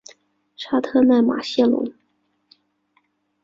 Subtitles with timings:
[0.55, 1.93] 沙特奈马谢龙。